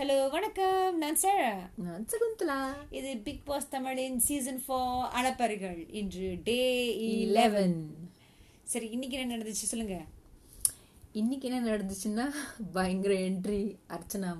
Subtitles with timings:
[0.00, 0.98] Hello வணக்கம்.
[1.00, 1.48] நான் சேரா.
[1.86, 2.56] நான் சகுந்தலா.
[2.98, 6.62] இது பிக் பாஸ் தமிழின் சீசன் ஃபோர் அலப்பறைகள் இன்று டே
[7.06, 7.76] இலெவன்
[8.72, 9.96] சரி இன்னைக்கு என்ன நடந்துச்சு சொல்லுங்க.
[11.20, 12.26] இன்னைக்கு என்ன நடந்துச்சுன்னா
[12.76, 13.60] பயங்கர என்ட்ரி
[13.96, 14.30] அர்ச்சனா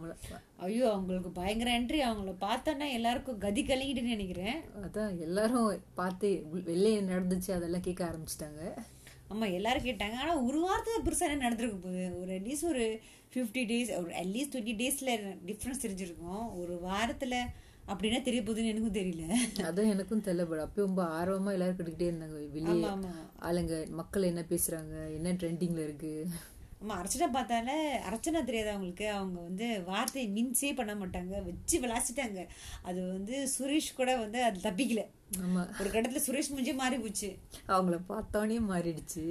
[0.68, 4.58] ஐயோ அவங்களுக்கு பயங்கர என்ட்ரி அவங்கள பார்த்தோன்னா எல்லாருக்கும் கதி கலங்கிட்டுன்னு நினைக்கிறேன்.
[4.86, 5.68] அதான் எல்லாரும்
[6.00, 6.30] பார்த்து
[6.70, 8.62] வெளியே நடந்துச்சு அதெல்லாம் கேட்க ஆரம்பிச்சிட்டாங்க.
[9.30, 10.16] ஆமா எல்லாரும் கேட்டாங்க.
[10.22, 12.04] ஆனா ஒரு வாரத்துல பெருசா என்ன நடந்திருக்க போகுது?
[12.20, 12.84] ஒரு அட்லீஸ்ட் ஒரு
[13.34, 15.10] ஃபிஃப்டி டேஸ் ஒரு அட்லீஸ்ட் டுவெண்ட்டி டேஸ்ல
[15.48, 16.44] டிஃப்ரென்ஸ் தெரிஞ்சிருக்கும்.
[16.60, 17.34] ஒரு வாரத்துல
[17.92, 19.24] அப்படின்னா தெரிய போகுதுன்னு எனக்கும் தெரியல.
[19.68, 22.38] அதான் எனக்கும் தெரியல பட் அப்பயும் ரொம்ப ஆர்வமா எல்லாரும் கேட்டுக்கிட்டே இருந்தாங்க.
[22.56, 22.86] வெளியே
[23.48, 24.94] ஆளுங்க மக்கள் என்ன பேசுறாங்க?
[25.16, 26.12] என்ன ட்ரெண்டிங்ல இருக்கு?
[26.82, 27.70] ஆமா அர்ச்சனா பார்த்தால
[28.10, 31.44] அர்ச்சனா தெரியாது அவங்களுக்கு அவங்க வந்து வார்த்தையை மின்ஸே பண்ண மாட்டாங்க.
[31.44, 32.46] வச்சு விளாசிட்டாங்க.
[32.82, 35.02] அது வந்து சுரேஷ் கூட வந்து அது தப்பிக்கல.
[35.40, 35.62] ஆமா.
[35.80, 37.28] ஒரு கட்டத்துல சுரேஷ் முஞ்சே மாறி போச்சு.
[37.68, 39.24] அவங்கள பார்த்தோன்னே மாறிடுச்சு.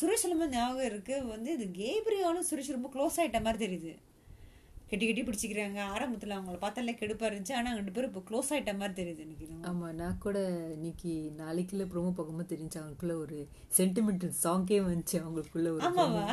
[0.00, 1.26] சுரேஷ் சொல்லும்போது ஞாபகம் இருக்கு.
[1.26, 3.92] வந்து இது கேப்ரியாலும் சுரேஷ் ரொம்ப க்ளோஸ் ஆயிட்ட மாதிரி தெரியுது.
[4.92, 5.80] கெட்டி கெட்டி பிடிச்சிக்கிறாங்க.
[5.94, 7.56] ஆரம்பத்துல அவங்கள பார்த்தாலே கெடுப்பா இருந்துச்சு.
[7.58, 9.64] ஆனா ரெண்டு பேரும் இப்போ க்ளோஸ் ஆயிட்ட மாதிரி தெரியுது எனக்கு என்னமோ.
[9.70, 10.38] ஆமா நான் கூட
[10.76, 11.12] இன்னைக்கு
[11.42, 13.38] நாளைக்குள்ள ப்ரோமோ பார்க்கும்போது தெரிஞ்சு அவங்களுக்குள்ள ஒரு
[13.78, 15.18] சென்டிமெண்டல் சாங்கே வந்துச்சு.
[15.24, 16.26] அவங்களுக்குள்ள ஒரு ஆமாவா?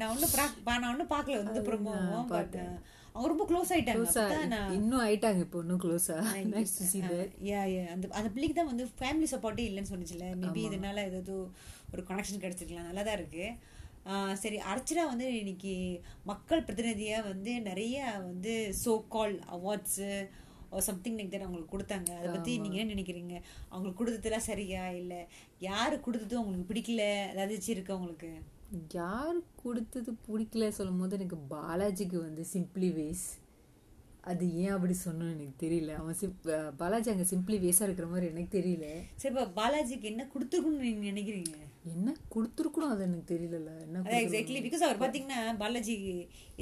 [0.00, 0.34] நான் ஒன்னும்
[0.82, 2.56] நான் ஒன்னும் பார்க்கல வந்து ப்ரமோவும் பட்
[3.12, 4.56] அவங்க ரொம்ப க்ளோஸ் ஆயிட்டாங்க.
[4.78, 5.40] இன்னும் ஆயிட்டாங்க.
[5.44, 6.16] இப்போ இன்னும் க்ளோஸா
[6.56, 6.98] நெக்ஸ்ட் சி
[7.50, 11.34] யா யா அந்த அந்த பிள்ளைக்கு தான் வந்து ஃபேமிலி சப்போர்ட்டே இல்லைன்னு சொன்னுச்சுல மேபி இதனால ஏதாவது
[11.92, 12.90] ஒரு கனெக்ஷன் கிடைச்சிருக்கலாம்.
[12.90, 13.44] நல்லா தான் இருக்கு.
[13.46, 13.85] ஆஹ்
[14.42, 15.72] சரி அர்ச்சனா வந்து இன்னைக்கு
[16.30, 18.52] மக்கள் பிரதிநிதியா வந்து நிறைய வந்து
[18.84, 20.10] so called awards
[20.88, 22.10] something like that அவங்களுக்கு கொடுத்தாங்க.
[22.18, 23.34] அதை பத்தி நீங்க என்ன நினைக்கிறீங்க?
[23.70, 25.14] அவங்களுக்கு கொடுத்ததுலாம் சரியா இல்ல?
[25.68, 27.02] யாரு கொடுத்ததும் அவங்களுக்கு பிடிக்கல?
[27.42, 28.30] ஏதாச்சும் இருக்கு அவங்களுக்கு
[29.00, 33.26] யார் கொடுத்தது பிடிக்கல சொல்லும் போது எனக்கு பாலாஜிக்கு வந்து சிம்பிளி வேஸ்
[34.30, 35.92] அது ஏன் அப்படி சொன்னோன்னு எனக்கு தெரியல.
[36.00, 36.32] அவன் சிம்
[36.80, 38.86] பாலாஜி அங்கே சிம்பிளி வேஸாக இருக்கிற மாதிரி எனக்கு தெரியல.
[39.22, 41.54] சரி இப்போ பாலாஜிக்கு என்ன கொடுத்துருக்குன்னு நீங்க நினைக்கிறீங்க?
[41.92, 45.94] என்ன கொடுத்துருக்கணும் அது எனக்கு தெரியல என்ன எக்ஸாக்ட்லி பிகாஸ் அவர் பாத்தீங்கன்னா பாலாஜி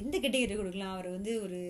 [0.02, 0.94] எந்த கேட்டகரி கொடுக்கலாம்?
[0.96, 1.60] அவர் வந்து ஒரு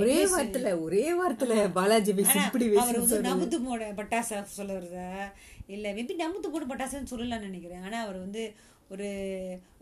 [0.00, 5.10] ஒரே வாரத்துல ஒரே வாரத்துல பாலாஜி சிம்பிளி அவர் வந்து நமுத்து போட பட்டாசா சொல்ல வருதா?
[5.74, 7.84] இல்ல மேபி நமுத்து போட பட்டாசுன்னு சொல்லலாம்னு நினைக்கிறேன்.
[7.86, 8.42] ஆனா அவர் வந்து
[8.90, 9.08] ஒரு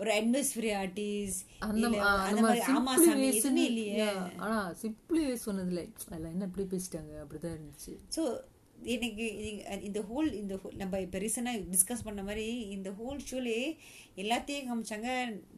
[0.00, 1.86] ஒரு அட்மாஸ்பியர் ஆர்டிஸ்ட் அந்த
[2.44, 4.08] மாதிரி ஆமா சாமி எதுவுமே இல்லையே.
[4.44, 7.12] ஆனா சிம்பிளி வேஸ் சொன்னதுல அதில் என்ன இப்படி பேசிட்டாங்க?
[7.22, 7.94] அப்படிதான் இருந்துச்சு.
[8.16, 8.24] ஸோ
[8.94, 9.26] எனக்கு
[9.88, 13.58] இந்த ஹோல் இந்த நம்ம இப்போ ரீசெண்டாக டிஸ்கஸ் பண்ண மாதிரி இந்த ஹோல் ஷோலே
[14.22, 15.08] எல்லாத்தையும் காமிச்சாங்க.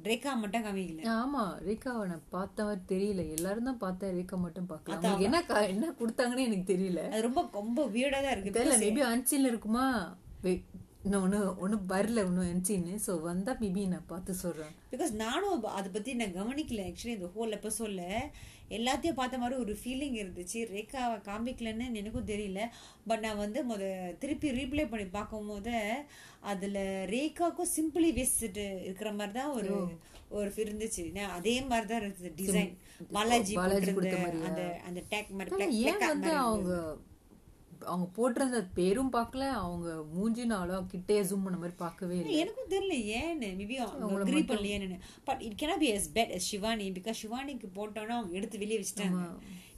[0.09, 1.07] ரேகா மட்டும் காமிக்கல.
[1.17, 1.45] ஆமா.
[1.69, 3.25] ரேகாவை நான் பார்த்த மாதிரி தெரியல.
[3.37, 4.95] எல்லாரும் தான் பார்த்தேன் ரேகா மட்டும் பார்க்கல.
[4.97, 5.41] அவங்களுக்கு என்ன
[5.75, 7.03] என்ன கொடுத்தாங்கன்னு எனக்கு தெரியல.
[7.13, 9.87] அது ரொம்ப ரொம்ப வியர்டாக தான் இருக்கு மேபி அன்சீன்ல இருக்குமா?
[11.06, 14.72] இன்னும் ஒண்ணு ஒண்ணு வரல இன்னும் அன்சீன் சோ வந்தா மேபி நான் பார்த்து சொல்றேன்.
[14.93, 18.05] பிகாஸ் நானும் அதை பத்தி நான் கவனிக்கல ஆக்சுவலி இந்த ஹோல் எபிசோட்ல
[18.77, 20.61] எல்லாத்தையும் பார்த்த மாதிரி ஒரு ஃபீலிங் இருந்துச்சு.
[20.72, 22.61] ரேகாவை காமிக்கலன்னு எனக்கும் தெரியல.
[23.09, 23.83] பட் நான் வந்து முத
[24.22, 25.77] திருப்பி ரீப்ளே பண்ணி பார்க்கும்போது
[26.53, 26.78] அதுல
[27.15, 29.72] ரேகாவுக்கும் சிம்பிளி வேஸ்ட் இருக்கிற மாதிரி தான் ஒரு
[30.39, 31.05] ஒரு இருந்துச்சு.
[31.16, 32.72] நான் அதே மாதிரி தான் இருந்துச்சு டிசைன்
[33.16, 33.55] பாலாஜி?
[34.49, 36.72] அந்த அந்த டேக் மாதிரி ஏன் வந்து அவங்க
[37.91, 42.38] அவங்க போட்டிருந்த பேரும் பார்க்கல அவங்க மூஞ்சின அளவு கிட்டே ஜூம் பண்ண மாதிரி பார்க்கவே இல்லை.
[42.42, 44.98] எனக்கும் தெரியல ஏன்னு மேபி அவங்க agree பண்ணலையேன்னு
[45.28, 49.24] but it cannot be bad as Shivani because சிவானிக்கு போட்டோன்னா அவங்க எடுத்து வெளியே வச்சுட்டாங்க.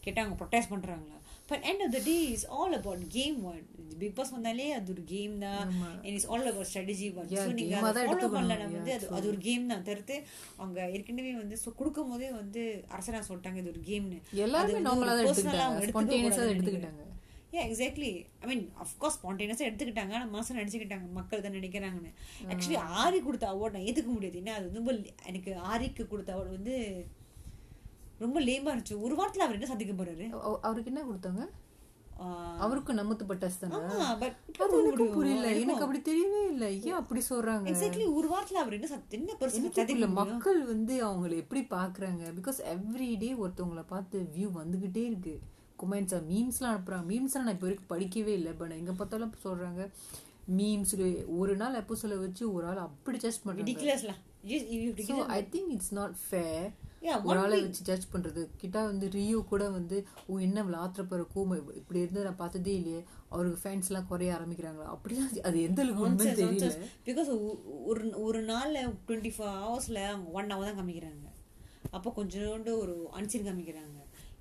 [0.04, 1.16] கேட்டா அவங்க ப்ரொட்டஸ்ட் பண்றாங்களா?
[1.50, 3.60] But end of the day is all about game one
[4.00, 5.62] Bigg Boss வந்தாலே அது ஒரு கேம் தான்.
[6.04, 8.28] And is all about strategy one so நீங்க game-ஆ அதை ஃபாலோ.
[8.36, 9.84] பண்ணலன்னா வந்து அது அது ஒரு கேம் தான்.
[9.88, 10.16] தவிர்த்து
[10.60, 12.62] அவங்க ஏற்கனவே வந்து ஸோ கொடுக்கும் போதே வந்து
[12.94, 14.82] அரசனா சொல்லிட்டாங்க இது ஒரு கேம்னு எல்லாருமே
[15.28, 17.04] எடுத்துக்கிட்டாங்க.
[17.54, 20.12] ஏ எக்ஸாக்ட்லி ஐ மீன் அஃப்கோர்ஸ் ஸ்பான்டேனியஸாக எடுத்துக்கிட்டாங்க.
[20.12, 22.12] ஆனால் மாதம் நினச்சிக்கிட்டாங்க மக்கள் தான் நினைக்கிறாங்கன்னு
[22.48, 24.92] ஆக்சுவலி ஆரி கொடுத்த அவார்ட் நான் ஏற்றுக்க முடியாது ஏன்னா அது ரொம்ப
[25.26, 27.06] எனக்கு ஆரிக்கு கொடுத்த அவார்டு வந்து
[28.18, 29.00] ரொம்ப லேமா இருந்துச்சு.
[29.00, 30.30] ஒரு வாரத்தில் அவர் என்ன சாதிக்க போறாரு?
[30.30, 31.48] அவ- அவருக்கு என்ன கொடுத்தாங்க?
[32.58, 35.54] அவருக்கு நமத்து பட்டாசு தானே ஆமா பட் அது எனக்கும் புரியல.
[35.54, 36.82] எனக்கு அப்படி தெரியவே இல்லை.
[36.82, 37.68] ஏன் அப்படி சொல்றாங்க?
[37.68, 42.24] எக்ஸாக்ட்லி ஒரு வாரத்தில் அவர் என்ன என்ன பெருசு மக்கள் வந்து அவங்கள எப்படி பாக்குறாங்க?
[42.34, 45.40] பிகாஸ் எவ்ரி டே ஒருத்தவங்கள பார்த்து வியூ வந்துகிட்டே இருக்கு.
[45.82, 48.54] கொமெண்ட்ஸ் மீம்ஸ்லாம் அனுப்புறாங்க மீம்ஸ்லாம் நான் இப்போ வரைக்கும் படிக்கவே இல்லை.
[48.60, 49.84] பட் எங்க பார்த்தாலும் சொல்றாங்க
[50.58, 50.94] மீம்ஸ்
[51.40, 53.18] ஒரு நாள் எப்போ சொல்ல வச்சு ஒரு ஆள் அப்படி
[53.62, 54.22] ரிடிகுலஸ்லாம்
[55.08, 56.68] so I think it's not fair
[57.28, 58.42] ஒரு ஆளை வச்சு ஜட்ஜ் பண்றது.
[58.60, 59.96] கிட்ட வந்து ரியோ கூட வந்து
[60.30, 63.00] ஓ என்ன இவ்வளவு ஆத்திரப்படுற கோம இப்படி இருந்து நான் பார்த்ததே இல்லையே.
[63.32, 64.86] அவருக்கு ஃபேன்ஸ் எல்லாம் குறைய ஆரம்பிக்கிறாங்களா?
[64.94, 66.70] அப்படிலாம் அது எந்த அளவுக்கு தெரியல.
[67.08, 67.30] பிகாஸ்
[67.90, 71.26] ஒரு ஒரு நாள்ல டுவெண்ட்டி ஃபோர் ஹவர்ஸ்ல அவங்க ஒன் ஹவர் தான் காமிக்கிறாங்க.
[71.96, 73.98] அப்போ கொஞ்சோண்டு ஒரு அன்சீன் காமிக்கிறாங்க.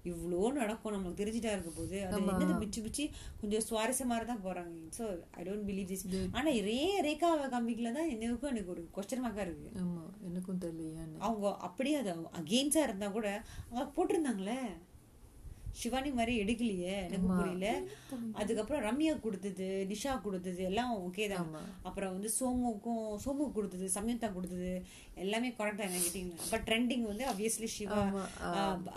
[0.09, 3.05] இவ்வளோ நடக்கும் நம்மளுக்கு தெரிஞ்சுட்டா இருக்க போது அது என்னது மிச்சு மிச்சு
[3.41, 6.77] கொஞ்சம் சுவாரஸ்யமாக தான் போறாங்க so I don't believe this ஆனா ரே
[7.07, 9.69] ரேகாவை காமிக்கல தான் என்னவுக்கும் எனக்கு ஒரு கொஸ்டின் மார்க்கா இருக்கு.
[9.81, 13.27] ஆமா எனக்கும் தெரியல அவங்க அப்படியே அது அகெயின்ஸா இருந்தா கூட
[13.69, 14.59] அவங்க போட்டிருந்தாங்களே.
[15.81, 17.67] சிவானி மாதிரி எடுக்கலையே எனக்கு புரியல.
[18.41, 21.49] அதுக்கப்புறம் ரம்யா கொடுத்தது நிஷா கொடுத்தது எல்லாம் ஓகே தான்.
[21.89, 24.71] அப்புறம் வந்து சோமுக்கும் சோமு கொடுத்தது சம்யுக்தா கொடுத்தது
[25.23, 28.01] எல்லாமே கரெக்டாக என்ன கேட்டிங்களா பட் ட்ரெண்டிங் வந்து ஆப்வியஸ்லி சிவா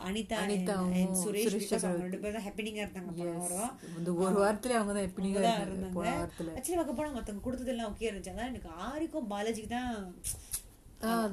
[0.08, 3.72] அனிதா and சுரேஷ் அவங்க ரெண்டு பேரும் தான் ஹாப்பினிங்காக இருந்தாங்க போன வாரம்.
[3.98, 5.94] இந்த ஒரு வாரத்துல அவங்க தான் தான் இருந்தாங்க.
[5.98, 6.14] போன
[6.56, 8.34] ஆக்சுவலி பார்க்க போனால் மற்றவங்க கொடுத்ததெல்லாம் ஓகே இருந்துச்சு.
[8.34, 9.94] அதான் எனக்கு ஆரிக்கும் பாலாஜிக்கு தான்.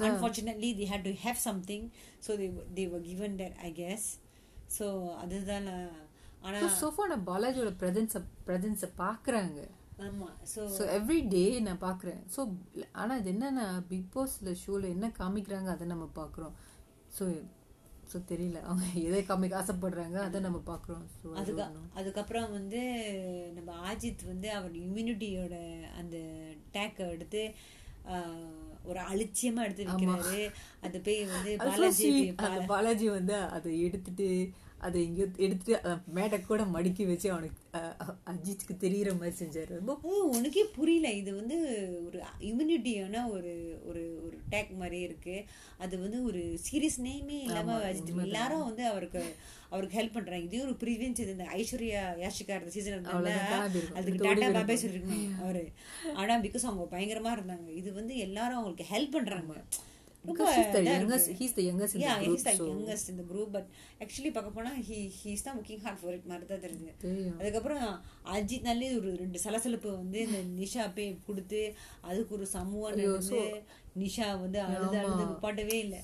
[0.07, 1.85] Unfortunately the had to have something
[2.25, 2.47] so they
[2.77, 4.07] they were given that I guess
[4.75, 4.85] so
[5.23, 5.67] அதுதான்.
[6.41, 8.17] ஆனால் சோஃபா நான் பாலாஜியோட பிரசன்ஸ
[8.47, 9.59] பிரசன்ஸை பாக்குறாங்க.
[10.05, 12.41] ஆமா ஸோ ஸோ எவ்ரி டே நான் பார்க்குறேன் ஸோ
[13.01, 16.53] ஆனால் இது என்னன்னா பிக் பாஸ்ல ஷோவில் என்ன காமிக்கிறாங்க அதை நம்ம பார்க்குறோம்
[17.17, 17.25] ஸோ
[18.11, 18.59] ஸோ தெரியல.
[18.67, 21.63] அவங்க எதை காமிக்க ஆசைப்படுறாங்க அதை நம்ம பார்க்குறோம் ஸோ அதுக்கு
[21.99, 22.81] அதுக்கப்புறம் வந்து
[23.57, 25.55] நம்ம ஆஜித் வந்து அவர் இம்யூனிட்டியோட
[25.99, 26.17] அந்த
[26.75, 27.41] டேக்கை எடுத்து
[28.83, 30.41] ஒரு அலட்சியமா எடுத்து வைக்கிறாரு
[30.81, 34.27] அது போய் வந்து பாலாஜி அந்த பாலாஜி வந்து அதை எடுத்துட்டு
[34.85, 37.61] அதை எங்கேயோ எடுத்துட்டு மேடை கூட மடிக்கி வச்சு அவனுக்கு
[38.31, 39.71] அஜித்துக்கு தெரியுற மாதிரி செஞ்சாரு.
[39.79, 41.07] ரொம்ப அது உனக்கே புரியல.
[41.21, 41.57] இது வந்து
[42.07, 42.19] ஒரு
[42.49, 43.53] இம்யூனிட்டியான ஒரு
[43.89, 45.35] ஒரு ஒரு டேக் மாதிரி இருக்கு.
[45.85, 49.23] அது வந்து ஒரு சீரியஸ் நேமே இல்லாம வச்சுட்டு எல்லாரும் வந்து அவருக்கு
[49.73, 50.45] அவருக்கு ஹெல்ப் பண்றாங்க.
[50.49, 53.11] இதே ஒரு ப்ரீவியன்ஸ் இது இந்த ஐஸ்வர்யா யாஷிகா இருந்த சீசன்.
[53.99, 55.65] அதுக்கு டாடா பாபே சொல்லிருக்கணும் அவரு.
[56.21, 57.69] ஆனா பிகாஸ் அவங்க பயங்கரமா இருந்தாங்க.
[57.81, 59.53] இது வந்து எல்லாரும் அவங்களுக்கு ஹெல்ப் பண்றாங்க.
[60.27, 63.05] Because he's the youngest- he's the youngest in the Yeah, group, he's the so- youngest
[63.09, 63.65] in the group, but
[64.01, 66.91] actually பார்க்க போனா he he's தான் working hard for it மாதிரி தான் தெரியுது
[67.39, 67.85] அதுக்கப்புறம்
[68.35, 71.61] அஜித்னாலே ஒரு ரெண்டு சலசலப்பு வந்து இந்த நிஷா போய் கொடுத்து
[72.01, 73.41] அதுக்கு ஒரு சமூகம் நடந்து
[73.99, 76.01] நிஷா வந்து அழுது அழுது நிப்பாட்டவே இல்லை.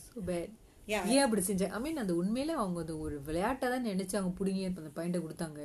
[0.88, 1.04] Yeah.
[1.16, 4.64] ஏன் அப்படி செஞ்சாங்க ஐ மீன் அந்த உண்மையில அவங்க அது ஒரு விளையாட்டா தான் நினைச்சு அவங்க பிடிங்கி
[4.70, 5.60] அந்த பையன்ட்ட கொடுத்தாங்க.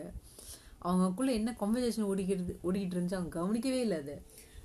[0.82, 4.16] அவங்களுக்குள்ள என்ன கான்வர்சேஷன் ஓடிக்கிறது ஓடிக்கிட்டு இருந்துச்சு அவங்க கவனிக்கவே இல்லை அதை.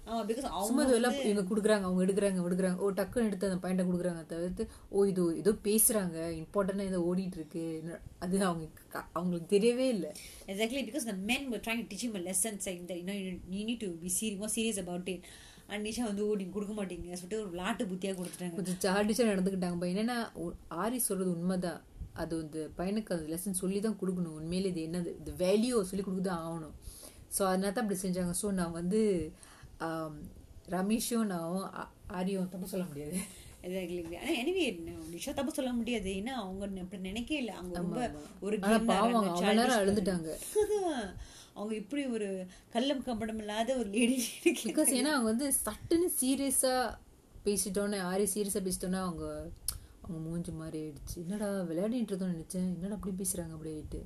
[0.06, 2.80] சும்மா அவங்க இது எல்லாம் இவங்க கொடுக்குறாங்க அவங்க எடுக்கிறாங்க எடுக்கிறாங்க.
[2.84, 4.22] ஓ டக்குன்னு எடுத்து அந்த பையன்ட்ட கொடுக்குறாங்க.
[4.32, 4.64] தவிர்த்து
[4.96, 6.18] ஓ இது ஏதோ பேசுறாங்க.
[6.42, 7.64] இம்பார்ட்டண்டா ஏதோ ஓடிட்டு இருக்கு.
[8.24, 8.66] அது அவங்க
[9.18, 10.12] அவங்களுக்கு தெரியவே இல்லை.
[10.54, 13.18] Exactly because the men were trying to teach him a lesson saying that you know
[13.22, 15.24] you, you need to be serious more serious about it.
[15.72, 17.08] And Nisha வந்து ஓடி கொடுக்க மாட்டீங்க.
[17.20, 18.58] சொல்லிட்டு ஒரு விளாட்டு புத்தியா கொடுத்துட்டாங்க.
[18.60, 19.78] கொஞ்சம் சார்டிஷா நடந்துக்கிட்டாங்க.
[19.84, 20.18] பையன் என்னன்னா
[20.84, 21.82] ஆரி சொல்றது உண்மைதான்.
[22.22, 24.36] அது வந்து பையனுக்கு அந்த லெசன் சொல்லி தான் கொடுக்கணும்.
[24.40, 25.12] உண்மையிலே இது என்னது?
[25.22, 26.76] இந்த வேல்யூ சொல்லி கொடுத்து தான் ஆகணும்.
[27.36, 28.34] ஸோ அதனால தான் அப்படி செஞ்சாங்க.
[28.42, 29.02] ஸோ நான் வந்து
[30.70, 31.74] ரமேஷும் நான்
[32.20, 33.18] ஆரியும் தப்பு சொல்ல முடியாது.
[33.66, 34.64] எக்ஸாக்ட்லி ஆனா எனிவே
[35.14, 36.10] நிஷா தப்பு சொல்ல முடியாது.
[36.20, 37.54] ஏன்னா அவங்க அப்படி நினைக்கவே இல்லை.
[37.54, 38.00] அவங்க ரொம்ப
[38.42, 38.58] ஒரு
[38.92, 39.30] பாவம்
[39.80, 40.30] அழுதுட்டாங்க.
[41.56, 42.28] அவங்க இப்படி ஒரு
[42.70, 44.16] கள்ளம் கம்படம் இல்லாத ஒரு லேடி
[44.66, 46.74] பிகாஸ் ஏன்னா அவங்க வந்து சட்டுன்னு சீரியஸா
[47.46, 49.26] பேசிட்டோன்னே ஆரி சீரியஸா பேசிட்டோன்னா அவங்க
[50.04, 51.16] அவங்க மூஞ்சி மாதிரி ஆயிடுச்சு.
[51.16, 52.70] என்னடா விளையாடிட்டு நினைச்சேன்.
[52.76, 54.00] என்னடா அப்படி பேசுறாங்க அப்படி ஆயிட்டு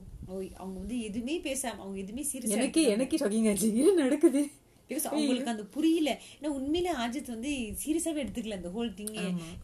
[0.57, 4.41] அவங்க வந்து எதுவுமே பேசாம அவங்க எதுவுமே சீரியஸா எனக்கு எனக்கு ஷாக்கிங் ஆச்சு என்ன நடக்குது?
[4.89, 6.09] பிகாஸ் அவங்களுக்கு அந்த புரியல.
[6.35, 7.51] ஏன்னா உண்மையில ஆஜித் வந்து
[7.81, 9.15] சீரியஸாவே எடுத்துக்கல அந்த ஹோல் திங்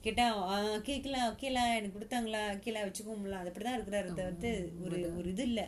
[0.02, 0.56] கேட்டா ஆ,
[0.88, 2.44] கேக்கலாம் ஓகேலா எனக்கு கொடுத்தாங்களா?
[2.56, 4.52] ஓகேலா வச்சுக்கோங்களா அது அப்படிதான் இருக்கிறாரு தவிர்த்து
[4.86, 5.64] ஒரு ஒரு இது இல்ல.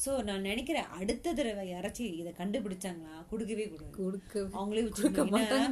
[0.00, 3.12] சோ நான் நினைக்கிறேன் அடுத்த தடவை யாராச்சும் இதை கண்டுபிடிச்சாங்களா?
[3.30, 3.92] கொடுக்கவே கூடாது.
[3.98, 4.82] கொடுக்க அவங்களே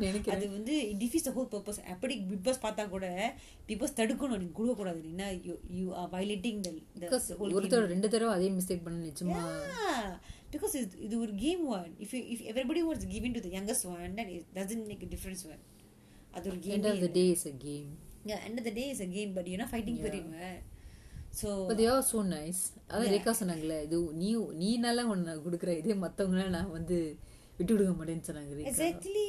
[0.04, 0.36] நினைக்கிறேன்.
[0.36, 3.06] அது வந்து டிஃபீஸ் ஹோல் பர்பஸ் அப்படி பிக் பாஸ் பார்த்தா கூட
[3.66, 4.38] பிக் பாஸ் தடுக்கணும்.
[4.38, 5.28] நீங்க கொடுக்க கூடாது ஏன்னா
[5.78, 6.62] யூ ஆர் வயலேட்டிங்
[7.50, 9.42] ஒருத்தர் ரெண்டு தடவை அதே மிஸ்டேக் பண்ண
[10.54, 10.74] நிஜமா பிகாஸ்
[11.06, 14.46] இது ஒரு game one if if everybody was giving to the youngest one that is
[14.58, 15.62] doesn't make difference one
[16.36, 17.90] அது ஒரு end game of the day is a game.
[18.46, 20.26] End of the day is a game but you're not fighting for it
[21.40, 22.60] so but they are so nice.
[22.90, 24.28] அதான் ரேகா சொன்னாங்கல்ல இது நீ
[24.62, 26.98] நீ நல்லா ஒன்று நான் கொடுக்குறேன் இதே மற்றவங்களாம் நான் வந்து
[27.58, 29.26] விட்டு கொடுக்க மாட்டேன்னு சொன்னாங்க எக்ஸாக்ட்லி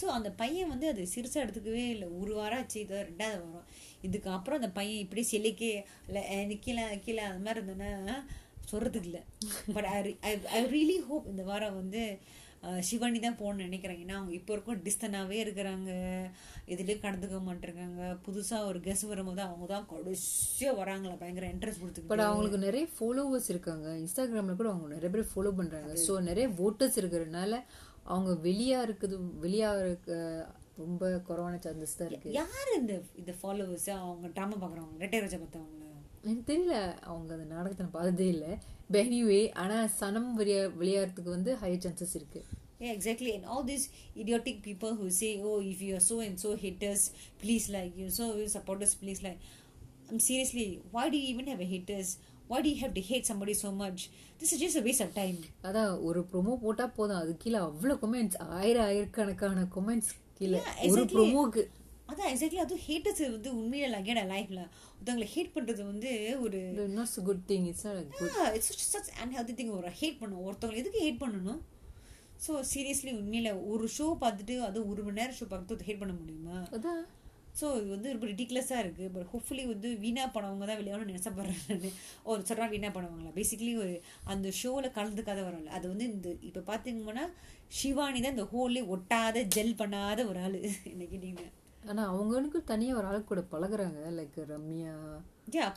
[0.00, 2.06] ஸோ அந்த பையன் வந்து அது சிறுசா எடுத்துக்கவே இல்லை.
[2.20, 3.66] ஒரு வாரம் ஆச்சு இது ரெண்டாவது வாரம்.
[4.06, 5.72] இதுக்கு அப்புறம் அந்த பையன் இப்படி சிலைக்கே
[6.08, 8.16] இல்லை நிக்கல கீழே அந்த மாதிரி இருந்தோன்னா
[8.70, 9.22] சொல்றதுக்கு இல்லை
[9.74, 9.98] but I
[10.58, 12.02] I really hope இந்த வாரம் வந்து
[12.88, 13.98] சிவானி தான் போகணும்னு நினைக்கிறேன்.
[14.02, 15.90] ஏன்னா அவங்க இப்போ வரைக்கும் டிஸ்டனாகவே இருக்கிறாங்க.
[16.72, 18.02] இதுலேயும் கடந்துக்க மாட்டிருக்காங்க.
[18.26, 21.18] புதுசாக ஒரு கெஸ் வரும்போது அவங்க தான் கடைசியாக வராங்களா?
[21.22, 23.86] பயங்கர இன்ட்ரெஸ்ட் பட் கொடுத்துக்கிட்டு அவங்களுக்கு நிறைய ஃபாலோவர்ஸ் இருக்காங்க.
[24.02, 25.92] இன்ஸ்டாகிராம்ல கூட அவங்க நிறைய பேர் ஃபாலோ பண்றாங்க.
[26.06, 27.60] ஸோ நிறைய ஓட்டர்ஸ் இருக்கிறதுனால
[28.12, 30.10] அவங்க வெளியா இருக்குது வெளியா இருக்க
[30.82, 32.36] ரொம்ப குறைவான சான்சஸ் தான் இருக்கு.
[32.40, 35.83] யார் இந்த இந்த ஃபாலோவர்ஸ் அவங்க ட்ராமா பார்க்குறவங்க ரெட்டை ரோஜா பார்த்தவங்கள?
[36.24, 36.74] எனக்கு தெரியல
[37.08, 38.52] அவங்க அந்த நாடகத்தை நான் பார்த்ததே இல்லை
[39.02, 42.42] எனிவே ஆனா சனம் வெளியா விளையாடுறதுக்கு வந்து ஹை சான்சஸ் இருக்கு
[42.80, 43.30] Yeah, exactly.
[43.34, 43.84] And all these
[44.22, 47.02] idiotic people who say, "Oh, if you are so and so haters,
[47.42, 49.38] please like you so supporters, please like."
[50.08, 52.08] I'm seriously, why do you even have a haters?
[52.50, 54.00] Why do you have to hate somebody so much?
[54.40, 55.38] This is just a waste of time.
[55.68, 61.04] அதான் ஒரு promo போட்டா போதும் அது கீழே அவ்வளவு comments ஆயிரம் ஆயிரக்கணக்கான comments கீழே ஒரு.
[61.14, 61.64] ப்ரோமோக்கு
[62.14, 64.60] அதான் எக்ஸாக்ட்லி அதுவும் ஹேட்டர்ஸ் வந்து உண்மையில லைக் லைஃப்ல
[64.94, 66.10] ஒருத்தவங்களை ஹேட் பண்றது வந்து
[66.44, 66.58] ஒரு
[66.92, 67.86] not good thing it's
[68.58, 71.60] it's such unhealthy thing ஒரு ஹேட் பண்ணும் ஒருத்தவங்களை எதுக்கு ஹேட் பண்ணணும்?
[72.44, 76.56] ஸோ சீரியஸ்லி உண்மையில ஒரு ஷோ பார்த்துட்டு அது ஒரு மணி நேரம் ஷோ பார்த்துட்டு ஹேட் பண்ண முடியுமா?
[76.76, 77.02] அதான்.
[77.58, 81.84] ஸோ இது வந்து ரொம்ப ரிடிகுலஸாக இருக்குது பட் ஹோப்ஃபுல்லி வந்து வீணா போனவங்க தான் வெளியாகணும்னு நினைச்சப்படுறேன் நான்
[82.30, 83.34] ஒரு சொல்கிறா வீணா போனவங்களா?
[83.38, 83.94] பேசிக்கலி ஒரு
[84.32, 87.26] அந்த ஷோவில் கலந்துக்காத வரல அது வந்து இந்த இப்போ பார்த்தீங்கன்னா
[87.78, 90.58] ஷிவானி தான் இந்த ஹோல்லே ஒட்டாத ஜெல் பண்ணாத ஒரு ஆள்.
[90.94, 91.50] என்ன கேட்டிங்கன்னா.
[91.88, 94.00] ஆனா அவங்களுக்கு தனியா ஒரு ஆள் கூட பழகுறாங்க.
[94.18, 94.94] லைக் ரம்யா.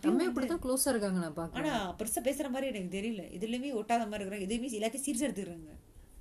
[0.03, 3.23] ரம்யா இப்படிதான் க்ளோஸா இருக்காங்க நான் பாக்குறேன் ஆனா பெருசா பேசுற மாதிரி எனக்கு தெரியல.
[3.31, 5.73] இதுலயுமே ஒட்டாத மாதிரி இருக்கிறாங்க எதுவுமே எல்லாத்தையும் சீரியஸ் எடுத்துக்கிறாங்க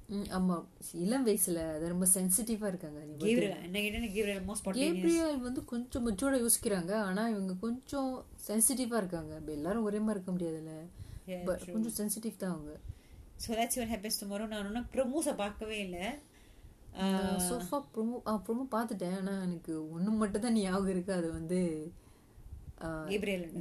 [0.08, 0.56] ம், ஆமா.
[0.92, 3.00] இளம் வயசுல அது ரொம்ப சென்சிட்டிவா இருக்காங்க?
[4.74, 6.92] கேப்ரியல் வந்து கொஞ்சம் மெச்சூர்டா யோசிக்கிறாங்க.
[7.00, 8.10] ஆனா இவங்க கொஞ்சம்
[8.48, 9.36] சென்சிட்டிவா இருக்காங்க.
[9.36, 10.74] இப்ப எல்லாரும் ஒரே மாதிரி இருக்க முடியாதுல்ல?
[11.72, 12.72] கொஞ்சம் சென்சிட்டிவ் தான் அவங்க.
[13.46, 14.46] So that's what happens tomorrow.
[14.46, 16.04] நான் ஒன்றும் ப்ரமோஸை பார்க்கவே இல்லை.
[17.46, 19.16] சோஃபா ப்ரோமோ ப்ரோமோ பார்த்துட்டேன்.
[19.20, 21.12] ஆனா எனக்கு ஒண்ணு மட்டும் தான் ஞாபகம் இருக்கு.
[21.12, 21.60] அது வந்து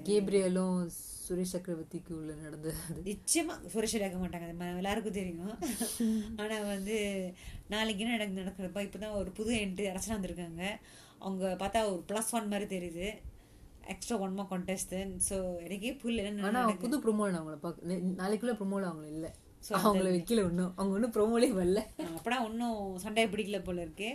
[0.07, 0.77] கேப்ரியலும்
[1.19, 3.01] சுரேஷ் சக்கரவர்த்திக்கு உள்ள நடந்தது அது.
[3.09, 4.47] நிச்சயமா சுரேஷ் இழக்க மாட்டாங்க.
[4.63, 5.53] அது எல்லாருக்கும் தெரியும்.
[6.41, 6.95] ஆனா வந்து
[7.69, 10.63] நாளைக்கு என்ன நடக்கு நடக்கிறப்ப இப்பதான் ஒரு புது என்ட்ரி அரசனா வந்திருக்காங்க.
[11.21, 13.07] அவங்க பார்த்தா ஒரு ப்ளஸ் ஒன் மாதிரி தெரியுது.
[13.93, 14.93] Extra one more contest
[15.27, 16.23] so எனக்கே புரியல.
[16.23, 19.27] என்ன ஆனா அவங்க புது ப்ரோமோ நான் அவங்கள பார்க்க நாளைக்குள்ள ப்ரோமோல அவங்க இல்ல.
[19.85, 21.81] அவங்கள வைக்கல ஒன்றும் அவங்க ஒன்றும் ப்ரோமோலே வரல.
[22.17, 24.09] அப்படா ஒன்றும் சண்டையை பிடிக்கல போல இருக்கு.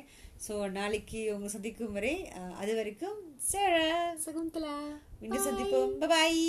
[0.47, 2.13] ஸோ நாளைக்கு உங்க சந்திக்கும் வரை
[2.63, 3.19] அது வரைக்கும்
[3.51, 3.75] சேர
[4.25, 4.75] சகுந்தலா.
[5.21, 5.91] மீண்டும் சந்திப்போம்.
[6.13, 6.45] பாய்